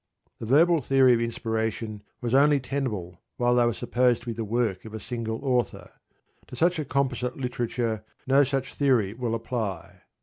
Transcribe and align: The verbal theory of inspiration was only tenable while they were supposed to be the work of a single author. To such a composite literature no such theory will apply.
The 0.39 0.47
verbal 0.47 0.81
theory 0.81 1.13
of 1.13 1.21
inspiration 1.21 2.01
was 2.21 2.33
only 2.33 2.59
tenable 2.59 3.21
while 3.37 3.53
they 3.53 3.67
were 3.67 3.71
supposed 3.71 4.21
to 4.21 4.25
be 4.25 4.33
the 4.33 4.43
work 4.43 4.83
of 4.83 4.95
a 4.95 4.99
single 4.99 5.39
author. 5.45 5.91
To 6.47 6.55
such 6.55 6.79
a 6.79 6.85
composite 6.85 7.37
literature 7.37 8.03
no 8.25 8.43
such 8.43 8.73
theory 8.73 9.13
will 9.13 9.35
apply. 9.35 10.01